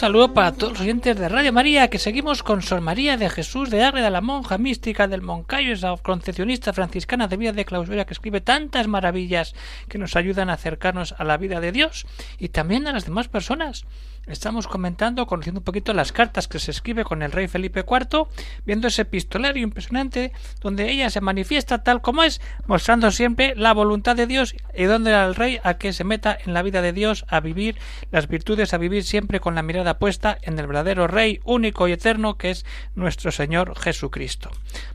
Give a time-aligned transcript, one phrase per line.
[0.00, 3.68] Saludo para todos los oyentes de Radio María, que seguimos con Sor María de Jesús
[3.68, 8.14] de Ágreda, la monja mística del Moncayo, esa concepcionista franciscana de vida de clausura que
[8.14, 9.54] escribe tantas maravillas
[9.90, 12.06] que nos ayudan a acercarnos a la vida de Dios
[12.38, 13.84] y también a las demás personas.
[14.26, 18.28] Estamos comentando, conociendo un poquito las cartas que se escribe con el rey Felipe IV,
[18.64, 24.14] viendo ese epistolario impresionante donde ella se manifiesta tal como es, mostrando siempre la voluntad
[24.14, 27.24] de Dios y donde al rey a que se meta en la vida de Dios,
[27.28, 27.76] a vivir
[28.10, 31.92] las virtudes, a vivir siempre con la mirada puesta en el verdadero rey único y
[31.92, 34.50] eterno que es nuestro Señor Jesucristo.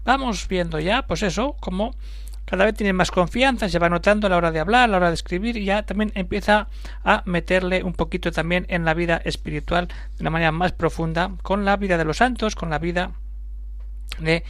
[0.06, 1.96] Vamos viendo ya, pues eso, como
[2.46, 4.98] cada vez tiene más confianza, se va notando a la hora de hablar, a la
[4.98, 6.68] hora de escribir y ya también empieza
[7.04, 11.66] a meterle un poquito también en la vida espiritual de una manera más profunda con
[11.66, 13.12] la vida de los santos, con la vida
[14.20, 14.44] de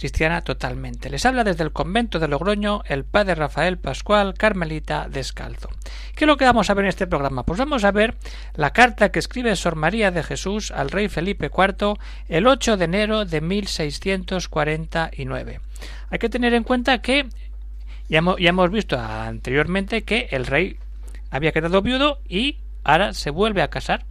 [0.00, 1.10] cristiana totalmente.
[1.10, 5.68] Les habla desde el convento de Logroño el padre Rafael Pascual, Carmelita Descalzo.
[6.16, 7.44] ¿Qué es lo que vamos a ver en este programa?
[7.44, 8.16] Pues vamos a ver
[8.54, 11.98] la carta que escribe Sor María de Jesús al rey Felipe IV
[12.28, 15.60] el 8 de enero de 1649.
[16.08, 17.28] Hay que tener en cuenta que
[18.08, 20.78] ya hemos, visto anteriormente que el rey
[21.30, 24.06] había quedado viudo y ahora se vuelve a casar.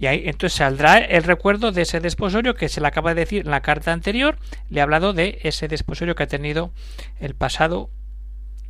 [0.00, 3.42] Y ahí entonces saldrá el recuerdo de ese desposorio que se le acaba de decir
[3.44, 4.38] en la carta anterior.
[4.70, 6.72] Le ha hablado de ese desposorio que ha tenido
[7.20, 7.90] el pasado.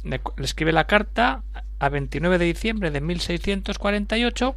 [0.02, 1.44] Le, escribe la carta
[1.78, 4.56] a 29 de diciembre de 1648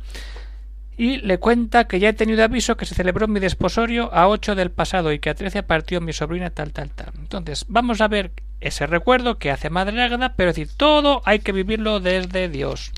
[0.98, 4.56] y le cuenta que ya he tenido aviso que se celebró mi desposorio a 8
[4.56, 7.12] del pasado y que a 13 partió mi sobrina tal tal tal.
[7.20, 8.32] Entonces, vamos a ver
[8.62, 12.92] ese recuerdo que hace Madre Águeda, pero decir, todo hay que vivirlo desde Dios.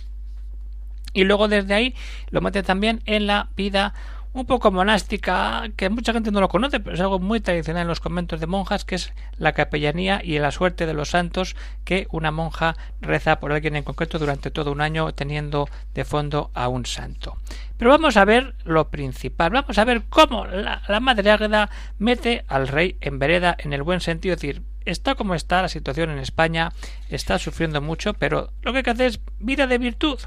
[1.15, 1.95] Y luego desde ahí
[2.29, 3.95] lo mete también en la vida
[4.33, 7.87] un poco monástica, que mucha gente no lo conoce, pero es algo muy tradicional en
[7.87, 11.55] los conventos de monjas, que es la capellanía y la suerte de los santos
[11.85, 16.51] que una monja reza por alguien en concreto durante todo un año teniendo de fondo
[16.53, 17.37] a un santo.
[17.77, 22.67] Pero vamos a ver lo principal, vamos a ver cómo la, Madre Águeda mete al
[22.67, 26.19] rey en vereda en el buen sentido, es decir, está como está la situación en
[26.19, 26.73] España,
[27.09, 30.19] está sufriendo mucho, pero lo que hay que hacer es vida de virtud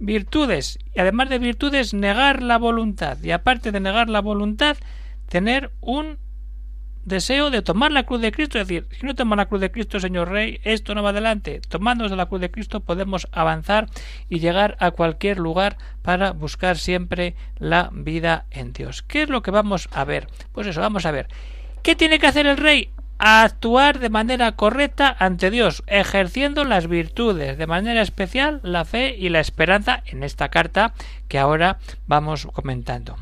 [0.00, 4.76] virtudes y además de virtudes negar la voluntad y aparte de negar la voluntad
[5.28, 6.18] tener un
[7.04, 9.70] deseo de tomar la cruz de Cristo, es decir, si no toma la cruz de
[9.70, 11.60] Cristo, Señor Rey, esto no va adelante.
[11.68, 13.88] Tomándonos de la cruz de Cristo podemos avanzar
[14.28, 19.02] y llegar a cualquier lugar para buscar siempre la vida en Dios.
[19.02, 20.28] ¿Qué es lo que vamos a ver?
[20.52, 21.28] Pues eso, vamos a ver.
[21.82, 22.90] ¿Qué tiene que hacer el rey?
[23.22, 29.14] A actuar de manera correcta ante Dios, ejerciendo las virtudes, de manera especial la fe
[29.16, 30.94] y la esperanza en esta carta
[31.28, 33.16] que ahora vamos comentando.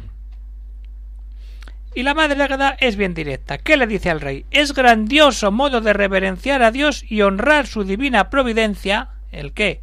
[1.97, 3.59] Y la Madre Águeda es bien directa.
[3.59, 4.47] ¿Qué le dice al rey?
[4.53, 9.09] Es grandioso modo de reverenciar a Dios y honrar su divina providencia.
[9.33, 9.83] ¿El qué?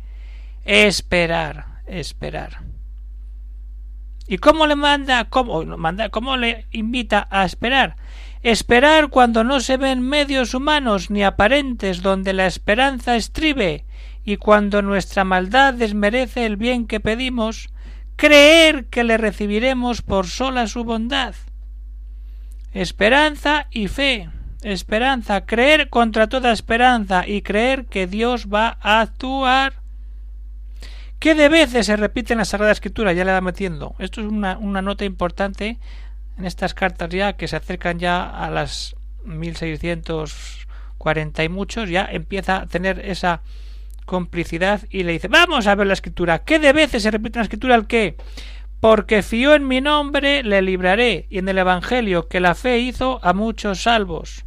[0.63, 2.61] Esperar, esperar.
[4.27, 7.97] ¿Y cómo le manda, cómo, manda, cómo le invita a esperar?
[8.45, 13.85] Esperar cuando no se ven medios humanos ni aparentes donde la esperanza estribe,
[14.23, 17.69] y cuando nuestra maldad desmerece el bien que pedimos,
[18.15, 21.33] creer que le recibiremos por sola su bondad.
[22.71, 24.29] Esperanza y fe.
[24.61, 29.81] Esperanza, creer contra toda esperanza y creer que Dios va a actuar.
[31.17, 33.11] ¿Qué de veces se repite en la Sagrada Escritura?
[33.11, 33.95] Ya le va metiendo.
[33.97, 35.79] Esto es una, una nota importante
[36.37, 42.57] en estas cartas ya que se acercan ya a las 1640 y muchos, ya empieza
[42.57, 43.41] a tener esa
[44.05, 46.43] complicidad y le dice, vamos a ver la escritura.
[46.43, 48.15] ¿Qué de veces se repite la escritura el qué?
[48.79, 53.19] Porque fió en mi nombre, le libraré, y en el Evangelio que la fe hizo
[53.23, 54.45] a muchos salvos.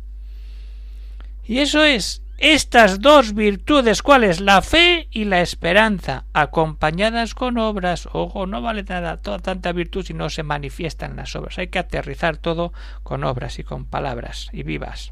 [1.45, 4.41] Y eso es, estas dos virtudes, ¿cuáles?
[4.41, 8.09] La fe y la esperanza, acompañadas con obras.
[8.13, 11.59] Ojo, no vale nada toda tanta virtud si no se manifiestan las obras.
[11.59, 15.11] Hay que aterrizar todo con obras y con palabras y vivas.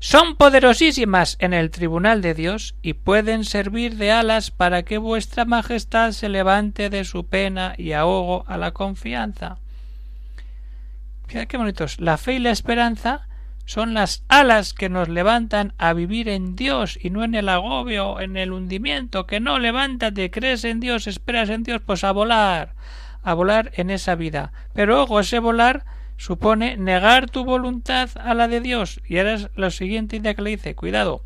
[0.00, 5.44] Son poderosísimas en el tribunal de Dios y pueden servir de alas para que vuestra
[5.44, 9.58] majestad se levante de su pena y ahogo a la confianza.
[11.28, 12.00] Fíjate qué bonitos.
[12.00, 13.27] La fe y la esperanza
[13.68, 18.18] son las alas que nos levantan a vivir en Dios y no en el agobio,
[18.18, 22.74] en el hundimiento, que no levántate, crees en Dios, esperas en Dios, pues a volar,
[23.22, 24.54] a volar en esa vida.
[24.72, 25.84] Pero ojo, ese volar
[26.16, 29.02] supone negar tu voluntad a la de Dios.
[29.06, 31.22] Y ahora es la siguiente idea que le dice, cuidado.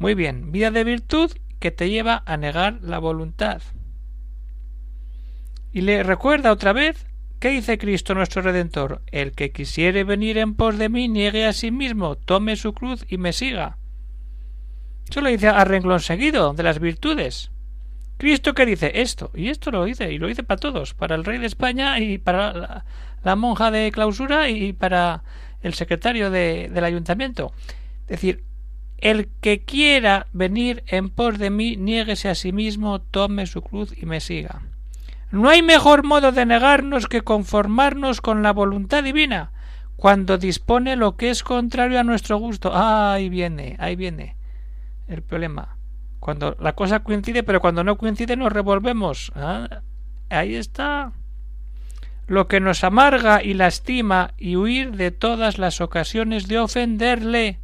[0.00, 3.62] Muy bien, vida de virtud que te lleva a negar la voluntad.
[5.72, 7.06] Y le recuerda otra vez,
[7.38, 9.02] ¿qué dice Cristo nuestro Redentor?
[9.10, 13.04] El que quisiere venir en pos de mí, niegue a sí mismo, tome su cruz
[13.08, 13.78] y me siga.
[15.08, 17.50] Eso lo dice a renglón seguido de las virtudes.
[18.18, 21.24] Cristo que dice esto, y esto lo dice, y lo dice para todos, para el
[21.24, 22.84] rey de España y para
[23.22, 25.22] la, monja de clausura y para
[25.62, 27.52] el secretario del ayuntamiento.
[28.02, 28.44] Es decir,
[28.98, 33.94] el que quiera venir en pos de mí, niéguese a sí mismo, tome su cruz
[33.96, 34.62] y me siga.
[35.30, 39.52] No hay mejor modo de negarnos que conformarnos con la voluntad divina,
[39.96, 42.70] cuando dispone lo que es contrario a nuestro gusto.
[42.72, 44.36] Ah, ahí viene, ahí viene
[45.08, 45.76] el problema.
[46.20, 49.32] Cuando la cosa coincide, pero cuando no coincide nos revolvemos.
[49.34, 49.82] Ah,
[50.30, 51.12] ahí está.
[52.26, 57.58] Lo que nos amarga y lastima y huir de todas las ocasiones de ofenderle,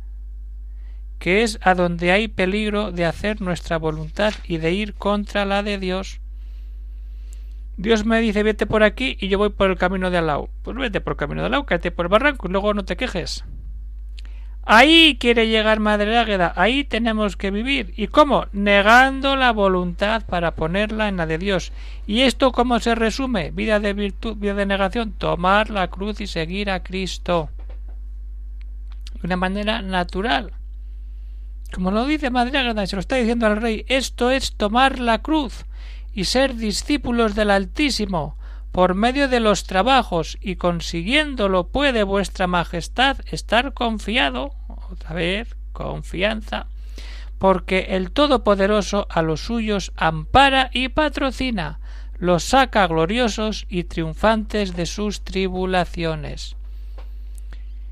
[1.19, 5.63] que es a donde hay peligro de hacer nuestra voluntad y de ir contra la
[5.63, 6.21] de Dios.
[7.77, 10.49] Dios me dice vete por aquí y yo voy por el camino de al lado.
[10.63, 12.85] Pues vete por el camino de al lado, cállate por el barranco y luego no
[12.85, 13.45] te quejes.
[14.67, 17.93] Ahí quiere llegar Madre Águeda, ahí tenemos que vivir.
[17.97, 18.47] ¿Y cómo?
[18.53, 21.73] Negando la voluntad para ponerla en la de Dios.
[22.07, 23.51] ¿Y esto cómo se resume?
[23.51, 27.51] Vida de virtud, vida de negación, tomar la cruz y seguir a Cristo.
[29.21, 30.53] De una manera natural.
[31.75, 35.19] Como lo dice Madre Águeda, se lo está diciendo al rey, esto es tomar la
[35.19, 35.67] cruz
[36.15, 38.37] y ser discípulos del Altísimo,
[38.73, 44.53] por medio de los trabajos, y consiguiéndolo puede vuestra Majestad estar confiado,
[44.91, 46.67] otra vez, confianza,
[47.39, 51.81] porque el Todopoderoso a los suyos ampara y patrocina,
[52.19, 56.57] los saca gloriosos y triunfantes de sus tribulaciones.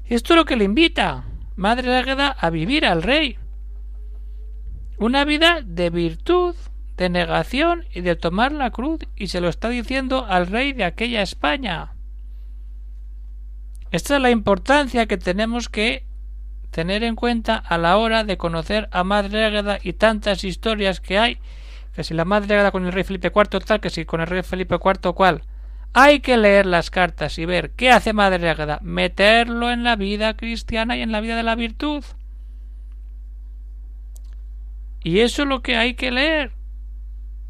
[0.06, 1.24] Esto es lo que le invita,
[1.56, 3.38] Madre Águeda, a vivir al rey.
[4.98, 6.54] Una vida de virtud,
[6.96, 10.84] de negación y de tomar la cruz y se lo está diciendo al rey de
[10.84, 11.94] aquella España.
[13.90, 16.06] Esta es la importancia que tenemos que
[16.70, 21.18] tener en cuenta a la hora de conocer a Madre Águeda y tantas historias que
[21.18, 21.38] hay,
[21.94, 24.26] que si la Madre Águeda con el rey Felipe IV tal, que si con el
[24.26, 25.42] rey Felipe IV cual.
[25.94, 30.34] Hay que leer las cartas y ver qué hace Madre Águeda, meterlo en la vida
[30.34, 32.02] cristiana y en la vida de la virtud.
[35.04, 36.52] Y eso es lo que hay que leer.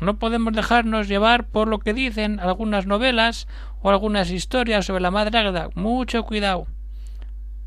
[0.02, 3.46] No podemos dejarnos llevar por lo que dicen algunas novelas
[3.82, 5.70] o algunas historias sobre la Madre Águeda.
[5.76, 6.66] Mucho cuidado.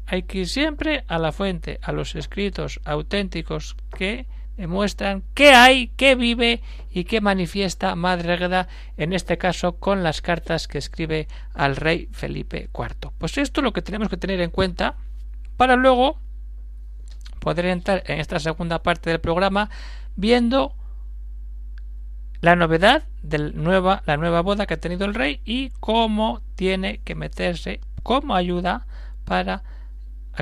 [0.05, 4.27] Hay que ir siempre a la fuente, a los escritos auténticos que
[4.57, 6.61] demuestran qué hay, qué vive
[6.91, 8.67] y qué manifiesta Madre Águeda,
[8.97, 13.11] en este caso con las cartas que escribe al rey Felipe IV.
[13.17, 14.95] Pues esto es lo que tenemos que tener en cuenta
[15.55, 16.19] para luego
[17.39, 19.69] poder entrar en esta segunda parte del programa
[20.17, 20.75] viendo
[22.41, 26.99] la novedad de nueva, la nueva boda que ha tenido el rey y cómo tiene
[26.99, 28.85] que meterse como ayuda
[29.25, 29.63] para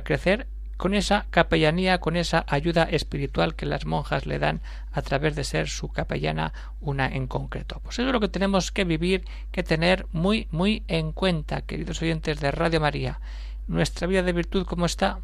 [0.03, 0.47] crecer
[0.77, 5.43] con esa capellanía, con esa ayuda espiritual que las monjas le dan a través de
[5.43, 7.79] ser su capellana una en concreto.
[7.83, 12.01] Pues eso es lo que tenemos que vivir, que tener muy, muy en cuenta, queridos
[12.01, 13.21] oyentes de Radio María.
[13.67, 15.19] Nuestra vida de virtud, ¿cómo está?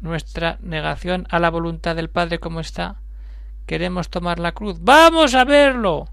[0.00, 2.96] Nuestra negación a la voluntad del Padre, ¿cómo está?
[3.66, 4.78] Queremos tomar la cruz.
[4.80, 6.08] ¡Vamos a verlo!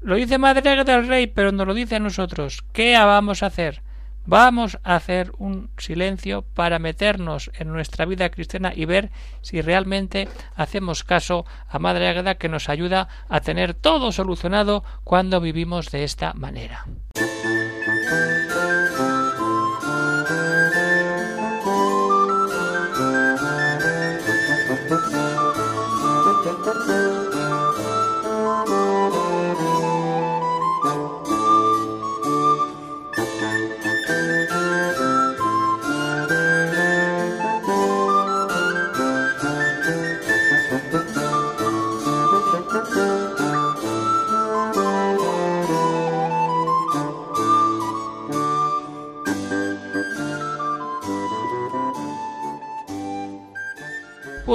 [0.00, 2.62] Lo dice Madre del Rey, pero nos lo dice a nosotros.
[2.72, 3.82] ¿Qué vamos a hacer?
[4.26, 9.10] Vamos a hacer un silencio para meternos en nuestra vida cristiana y ver
[9.42, 15.40] si realmente hacemos caso a Madre Águeda que nos ayuda a tener todo solucionado cuando
[15.40, 16.86] vivimos de esta manera.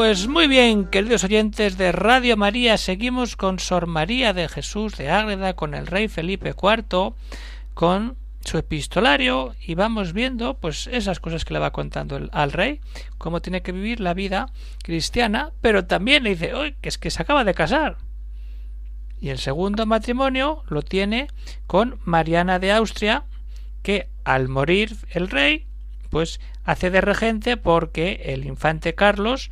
[0.10, 5.12] Pues muy bien, queridos oyentes de Radio María, seguimos con Sor María de Jesús de
[5.12, 7.13] Ágreda, con el rey Felipe IV,
[7.75, 12.82] con su epistolario y vamos viendo pues esas cosas que le va contando al rey,
[13.20, 14.48] cómo tiene que vivir la vida
[14.82, 17.98] cristiana, pero también le dice, hoy que es que se acaba de casar.
[19.22, 21.28] Y el segundo matrimonio lo tiene
[21.68, 23.25] con Mariana de Austria,
[23.84, 25.68] que al morir el rey,
[26.10, 29.51] pues hace de regente porque el infante Carlos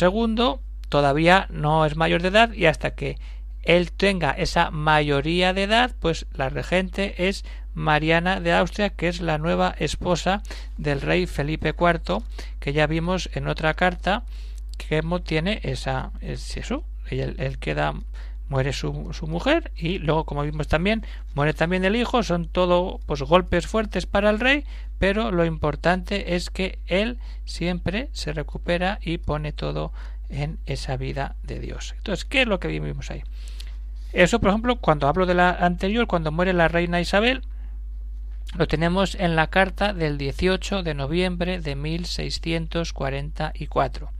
[0.00, 3.18] II todavía no es mayor de edad y hasta que
[3.62, 9.20] él tenga esa mayoría de edad, pues la regente es Mariana de Austria, que es
[9.20, 10.42] la nueva esposa
[10.78, 12.22] del rey Felipe IV,
[12.60, 14.24] que ya vimos en otra carta
[14.78, 17.94] que tiene esa es eso, él, queda
[18.48, 22.22] muere su, su, mujer y luego como vimos también muere también el hijo.
[22.22, 24.64] Son todo pues golpes fuertes para el rey
[24.98, 29.92] pero lo importante es que él siempre se recupera y pone todo
[30.28, 31.94] en esa vida de Dios.
[31.98, 33.22] Entonces qué es lo que vimos ahí
[34.16, 37.42] eso, por ejemplo, cuando hablo de la anterior, cuando muere la reina Isabel,
[38.56, 44.10] lo tenemos en la carta del 18 de noviembre de 1644.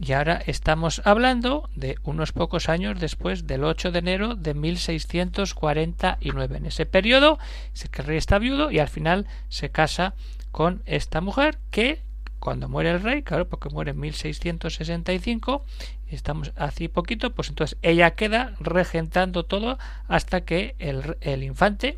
[0.00, 6.56] Y ahora estamos hablando de unos pocos años después del 8 de enero de 1649.
[6.56, 7.38] En ese periodo,
[7.80, 10.14] el rey está viudo y al final se casa
[10.50, 12.02] con esta mujer que
[12.44, 15.64] cuando muere el rey, claro, porque muere en 1665,
[16.10, 21.96] y estamos así poquito, pues entonces ella queda regentando todo hasta que el, el infante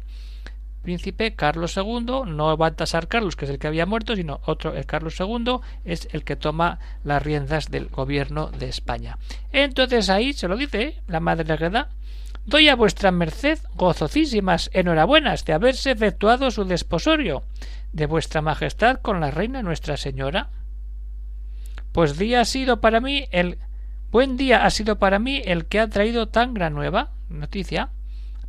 [0.86, 4.86] príncipe Carlos II, no Baltasar Carlos, que es el que había muerto, sino otro, el
[4.86, 9.18] Carlos II, es el que toma las riendas del gobierno de España.
[9.50, 11.88] Entonces ahí se lo dice la madre Agreda,
[12.44, 17.42] doy a vuestra merced gozosísimas enhorabuenas de haberse efectuado su desposorio
[17.92, 20.50] de vuestra majestad con la reina nuestra señora.
[21.90, 23.58] Pues día ha sido para mí el
[24.12, 27.90] buen día ha sido para mí el que ha traído tan gran nueva noticia.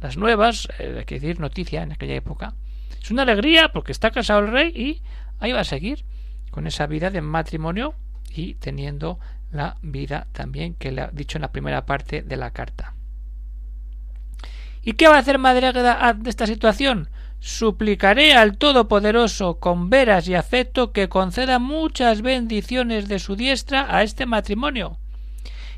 [0.02, 2.54] Las nuevas, eh, hay que decir noticia en aquella época.
[3.02, 5.02] Es una alegría porque está casado el rey y
[5.40, 6.06] ahí va a seguir
[6.52, 7.96] con esa vida de matrimonio
[8.34, 9.20] y teniendo
[9.52, 12.96] la vida también que le ha dicho en la primera parte de la carta.
[14.84, 17.10] ¿Y qué va a hacer Madre de esta situación?
[17.40, 24.04] Suplicaré al Todopoderoso con veras y afecto que conceda muchas bendiciones de su diestra a
[24.04, 24.98] este matrimonio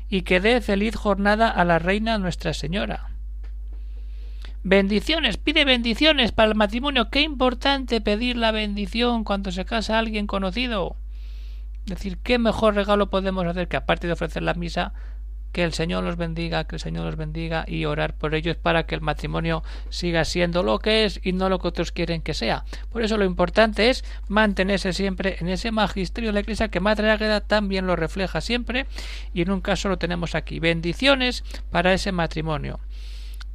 [0.08, 3.09] y que dé feliz jornada a la reina Nuestra Señora.
[4.62, 7.08] Bendiciones, pide bendiciones para el matrimonio.
[7.08, 10.96] Qué importante pedir la bendición cuando se casa alguien conocido.
[11.86, 14.92] Es decir, qué mejor regalo podemos hacer que aparte de ofrecer la misa,
[15.52, 18.84] que el Señor los bendiga, que el Señor los bendiga y orar por ellos para
[18.84, 22.34] que el matrimonio siga siendo lo que es y no lo que otros quieren que
[22.34, 22.66] sea.
[22.92, 27.10] Por eso lo importante es mantenerse siempre en ese magisterio de la Iglesia que Madre
[27.10, 28.86] Águeda también lo refleja siempre
[29.32, 30.60] y en un caso lo tenemos aquí.
[30.60, 32.78] Bendiciones para ese matrimonio.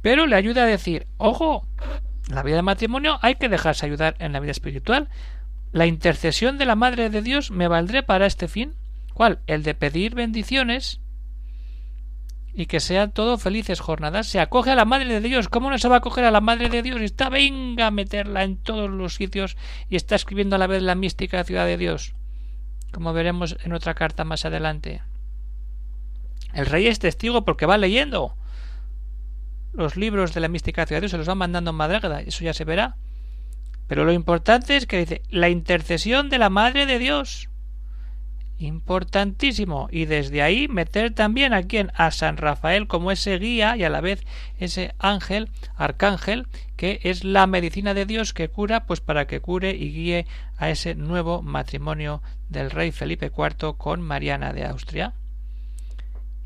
[0.06, 1.66] Pero le ayuda a decir, ojo,
[2.28, 5.08] la vida de matrimonio hay que dejarse ayudar en la vida espiritual.
[5.72, 8.76] La intercesión de la Madre de Dios me valdré para este fin.
[9.14, 9.40] ¿Cuál?
[9.48, 11.00] El de pedir bendiciones
[12.54, 14.28] y que sean todos felices jornadas.
[14.28, 15.48] Se acoge a la Madre de Dios.
[15.48, 17.00] ¿Cómo no se va a acoger a la Madre de Dios?
[17.00, 19.56] Está venga a meterla en todos los sitios
[19.90, 22.14] y está escribiendo a la vez la mística ciudad de Dios,
[22.92, 25.02] como veremos en otra carta más adelante.
[26.54, 28.36] El rey es testigo porque va leyendo
[29.76, 32.64] los libros de la mística Dios, se los va mandando en Madrágada, eso ya se
[32.64, 32.96] verá.
[33.86, 37.48] Pero lo importante es que dice la intercesión de la Madre de Dios
[38.58, 43.84] importantísimo y desde ahí meter también a quien a San Rafael como ese guía y
[43.84, 44.24] a la vez
[44.58, 49.72] ese ángel arcángel que es la medicina de Dios que cura pues para que cure
[49.72, 55.12] y guíe a ese nuevo matrimonio del rey Felipe IV con Mariana de Austria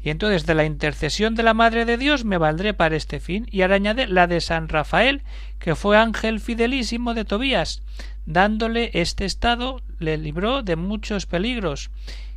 [0.03, 3.47] y entonces de la intercesión de la Madre de Dios me valdré para este fin.
[3.51, 5.23] Y ahora añade la de San Rafael,
[5.59, 7.83] que fue ángel fidelísimo de Tobías,
[8.25, 11.91] dándole este estado le libró de muchos peligros,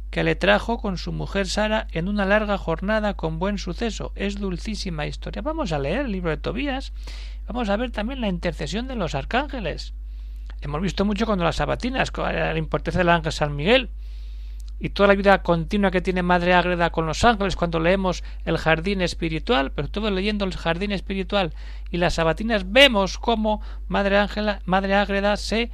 [0.09, 4.11] que le trajo con su mujer Sara en una larga jornada con buen suceso.
[4.15, 5.41] Es dulcísima historia.
[5.41, 6.91] Vamos a leer el libro de Tobías.
[7.47, 9.93] Vamos a ver también la intercesión de los arcángeles.
[10.61, 13.89] Hemos visto mucho cuando las sabatinas, la importancia del ángel San Miguel
[14.83, 18.57] y toda la vida continua que tiene Madre Ágreda con los ángeles cuando leemos el
[18.57, 21.53] jardín espiritual, pero todo leyendo el jardín espiritual
[21.89, 25.71] y las sabatinas vemos cómo Madre Ángela, Madre Ágreda se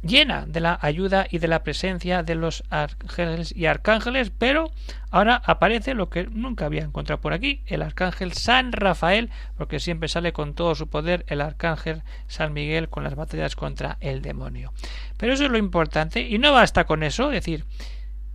[0.00, 4.70] llena de la ayuda y de la presencia de los ángeles y arcángeles, pero
[5.10, 10.08] ahora aparece lo que nunca había encontrado por aquí, el arcángel San Rafael, porque siempre
[10.08, 14.72] sale con todo su poder el arcángel San Miguel con las batallas contra el demonio.
[15.18, 17.66] Pero eso es lo importante, y no basta con eso, es decir,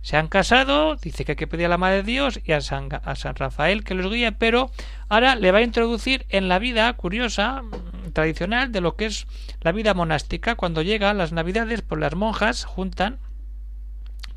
[0.02, 2.60] se han casado, dice que hay que pedir a la Madre de Dios y a
[2.60, 4.72] San, a San Rafael que los guíe, pero
[5.08, 9.28] ahora le va a introducir en la vida curiosa, mm, tradicional, de lo que es
[9.60, 10.56] la vida monástica.
[10.56, 13.18] Cuando llega las Navidades, pues las monjas juntan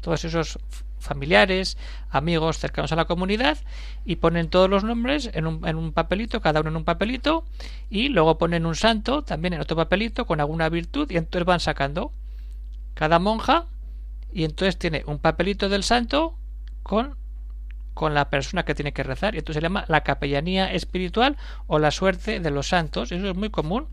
[0.01, 0.60] todos esos
[1.00, 1.77] familiares,
[2.12, 3.57] amigos cercanos a la comunidad
[4.05, 7.43] y ponen todos los nombres en un, en un papelito, cada uno en un papelito
[7.89, 11.60] y luego ponen un santo también en otro papelito con alguna virtud y entonces van
[11.60, 12.12] sacando
[12.93, 13.65] cada monja
[14.35, 16.37] y entonces tiene un papelito del santo
[16.83, 17.15] con
[17.93, 19.35] con la persona que tiene que rezar.
[19.35, 23.13] Y entonces se llama la capellanía espiritual o la suerte de los santos.
[23.13, 23.87] Eso es muy común.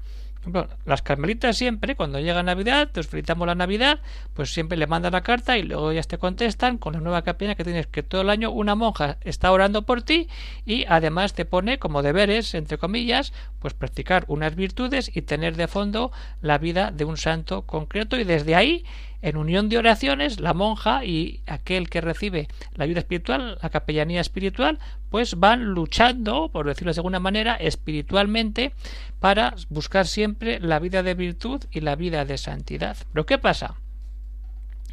[0.85, 4.01] Las carmelitas siempre, cuando llega Navidad, te felicitamos la Navidad,
[4.35, 7.55] pues siempre le mandan la carta y luego ya te contestan con la nueva capilla
[7.55, 10.29] que tienes que todo el año una monja está orando por ti
[10.67, 15.69] y además te pone como deberes, entre comillas, pues practicar unas virtudes y tener de
[15.69, 18.19] fondo la vida de un santo concreto.
[18.19, 18.85] Y desde ahí
[19.23, 24.21] en unión de oraciones, la monja y aquel que recibe la ayuda espiritual, la capellanía
[24.21, 28.75] espiritual, pues van luchando, por decirlo de alguna manera, espiritualmente
[29.21, 32.97] para buscar siempre la vida de virtud y la vida de santidad.
[33.13, 33.77] Pero ¿qué pasa?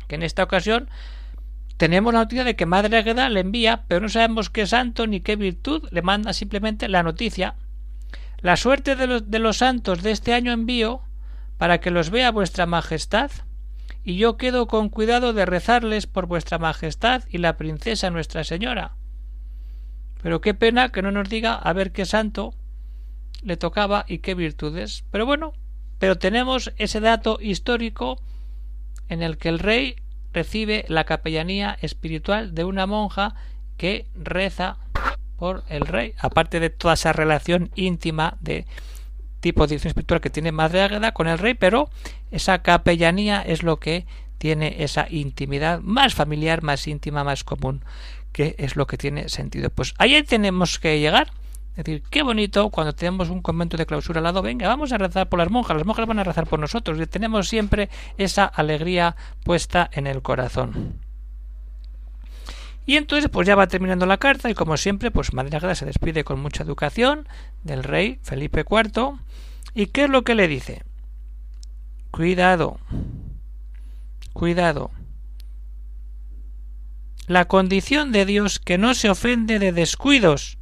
[0.07, 0.89] Que en esta ocasión
[1.77, 5.21] tenemos la noticia de que Madre Agueda le envía, pero no sabemos qué santo ni
[5.21, 7.55] qué virtud, le manda simplemente la noticia.
[8.41, 11.01] La suerte de los, de los santos de este año envío
[11.57, 13.31] para que los vea vuestra majestad
[14.09, 18.95] y yo quedo con cuidado de rezarles por vuestra majestad y la princesa nuestra señora.
[20.23, 22.55] Pero qué pena que no nos diga a ver qué santo
[23.43, 25.05] le tocaba y qué virtudes.
[25.11, 25.53] Pero bueno,
[25.99, 28.19] pero tenemos ese dato histórico
[29.09, 29.97] en el que el rey
[30.33, 33.35] recibe la capellanía espiritual de una monja
[33.77, 34.77] que reza
[35.37, 38.65] por el rey, aparte de toda esa relación íntima de
[39.39, 41.89] tipo de dirección espiritual que tiene Madre Águeda con el rey, pero
[42.31, 44.05] esa capellanía es lo que
[44.37, 47.83] tiene esa intimidad más familiar, más íntima, más común,
[48.31, 49.69] que es lo que tiene sentido.
[49.69, 51.31] Pues ahí tenemos que llegar.
[51.71, 54.97] Es decir, qué bonito cuando tenemos un convento de clausura al lado, venga, vamos a
[54.97, 58.43] rezar por las monjas, las monjas van a rezar por nosotros, y tenemos siempre esa
[58.43, 59.15] alegría
[59.45, 60.99] puesta en el corazón.
[62.89, 65.85] Y entonces pues ya va terminando la carta y como siempre pues Madre Agueda se
[65.85, 67.27] despide con mucha educación
[67.61, 69.19] del rey Felipe IV
[69.75, 70.81] y ¿qué es lo que le dice?
[72.09, 72.79] Cuidado,
[74.33, 74.89] cuidado.
[77.27, 80.57] La condición de Dios que no se ofende de descuidos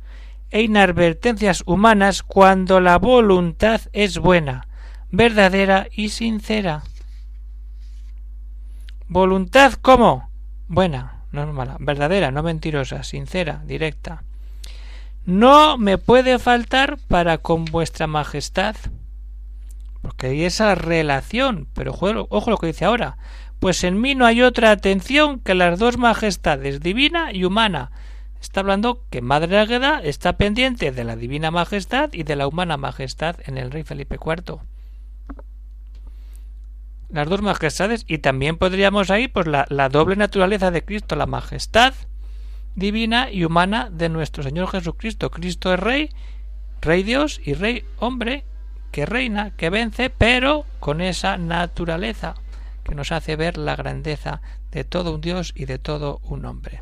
[0.50, 4.68] e inadvertencias humanas cuando la voluntad es buena,
[5.12, 6.84] verdadera y sincera.
[9.08, 10.30] ¿Voluntad cómo?
[10.68, 14.24] Buena no mala, verdadera, no mentirosa, sincera, directa.
[15.26, 18.76] No me puede faltar para con vuestra majestad.
[20.02, 23.18] Porque hay esa relación, pero ojo, lo que dice ahora.
[23.60, 27.92] Pues en mí no hay otra atención que las dos majestades, divina y humana.
[28.40, 32.78] Está hablando que Madre Águeda está pendiente de la divina majestad y de la humana
[32.78, 34.60] majestad en el rey Felipe IV
[37.10, 41.26] las dos majestades y también podríamos ahí pues la, la doble naturaleza de Cristo, la
[41.26, 41.94] majestad
[42.76, 45.32] divina y humana de nuestro Señor Jesucristo.
[45.32, 46.10] Cristo es Rey,
[46.82, 48.46] Rey Dios y Rey hombre
[48.92, 52.36] que reina, que vence, pero con esa naturaleza
[52.84, 54.42] que nos hace ver la grandeza
[54.72, 56.82] de todo un Dios y de todo un hombre.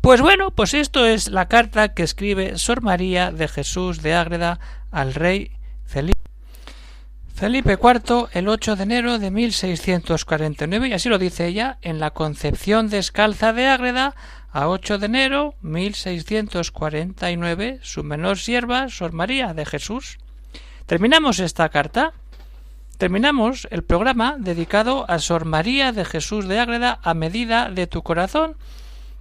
[0.00, 4.58] Pues bueno, pues esto es la carta que escribe Sor María de Jesús de Ágreda
[4.90, 5.52] al rey
[5.84, 6.21] Felipe.
[7.34, 12.10] Felipe IV el 8 de enero de 1649 y así lo dice ella en la
[12.12, 14.14] Concepción descalza de Ágreda
[14.52, 20.18] a 8 de enero 1649 su menor sierva Sor María de Jesús.
[20.86, 22.12] Terminamos esta carta.
[22.98, 28.02] Terminamos el programa dedicado a Sor María de Jesús de Ágreda a medida de tu
[28.02, 28.56] corazón.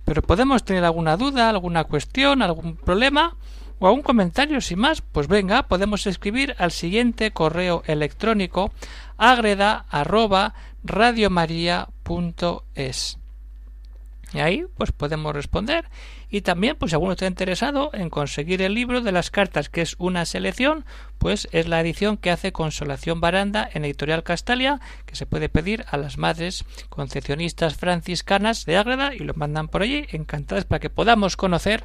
[0.06, 3.36] Pero podemos tener alguna duda, alguna cuestión, algún problema
[3.82, 8.72] o a un comentario sin más, pues venga, podemos escribir al siguiente correo electrónico
[9.18, 9.88] agreda.
[14.34, 15.90] Y ahí pues podemos responder.
[16.30, 19.82] Y también, pues si alguno está interesado en conseguir el libro de las cartas, que
[19.82, 20.86] es una selección,
[21.22, 25.86] pues es la edición que hace Consolación Baranda en Editorial Castalia, que se puede pedir
[25.92, 30.90] a las madres concepcionistas franciscanas de Ágreda y lo mandan por allí, encantadas para que
[30.90, 31.84] podamos conocer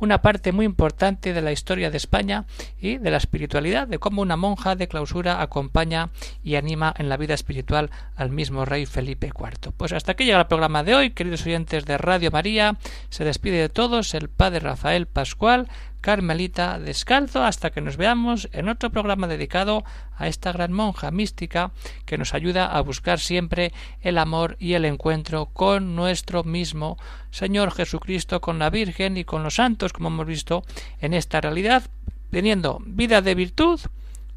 [0.00, 2.44] una parte muy importante de la historia de España
[2.78, 6.10] y de la espiritualidad, de cómo una monja de clausura acompaña
[6.42, 9.72] y anima en la vida espiritual al mismo rey Felipe IV.
[9.74, 12.76] Pues hasta aquí llega el programa de hoy, queridos oyentes de Radio María,
[13.08, 15.68] se despide de todos el padre Rafael Pascual,
[16.04, 19.84] Carmelita Descalzo, hasta que nos veamos en otro programa dedicado
[20.18, 21.70] a esta gran monja mística
[22.04, 26.98] que nos ayuda a buscar siempre el amor y el encuentro con nuestro mismo
[27.30, 30.62] Señor Jesucristo, con la Virgen y con los santos, como hemos visto
[31.00, 31.84] en esta realidad,
[32.30, 33.80] teniendo vida de virtud,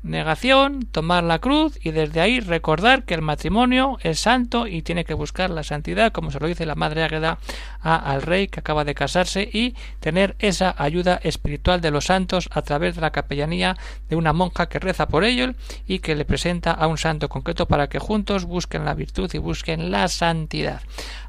[0.03, 5.05] negación, tomar la cruz y desde ahí recordar que el matrimonio es santo y tiene
[5.05, 7.39] que buscar la santidad, como se lo dice la Madre Águeda
[7.81, 12.62] al rey que acaba de casarse y tener esa ayuda espiritual de los santos a
[12.62, 13.77] través de la capellanía
[14.10, 15.53] de una monja que reza por ello
[15.88, 19.38] y que le presenta a un santo concreto para que juntos busquen la virtud y
[19.38, 20.81] busquen la santidad.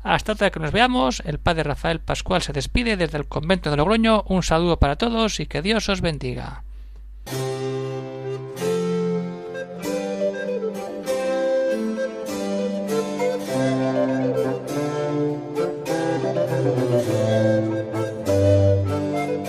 [0.02, 3.76] Hasta otra que nos veamos, el padre Rafael Pascual se despide desde el convento de
[3.76, 4.24] Logroño.
[4.28, 6.62] Un saludo para todos y que Dios os bendiga.